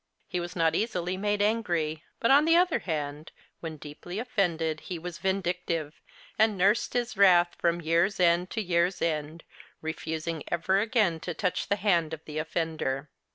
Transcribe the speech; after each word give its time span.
He 0.27 0.39
was 0.39 0.55
not 0.55 0.73
easily 0.73 1.15
made 1.15 1.43
angry; 1.43 2.03
l)ut, 2.23 2.31
on 2.31 2.45
the 2.45 2.55
other 2.55 2.79
hand, 2.79 3.31
when 3.59 3.77
deeply 3.77 4.17
offended, 4.17 4.79
he 4.79 4.97
was 4.97 5.19
vindictive, 5.19 6.01
and 6.39 6.57
nursed 6.57 6.93
his 6.93 7.15
\\ 7.17 7.17
rath 7.17 7.53
from 7.59 7.81
year's 7.81 8.19
end 8.19 8.49
to 8.49 8.61
year's 8.63 8.99
end, 8.99 9.43
refusing 9.79 10.41
ever 10.47 10.79
again 10.79 11.19
to 11.19 11.35
touch 11.35 11.67
the 11.67 11.77
liand 11.77 12.13
of 12.13 12.25
the 12.25 12.39
offender. 12.39 13.11